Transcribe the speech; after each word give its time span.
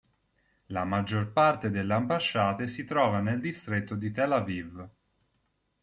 La 0.69 0.83
maggior 0.83 1.31
parte 1.31 1.69
delle 1.69 1.93
ambasciate 1.93 2.65
si 2.65 2.85
trova 2.85 3.19
nel 3.19 3.39
distretto 3.39 3.93
di 3.93 4.09
Tel 4.11 4.31
Aviv. 4.31 4.89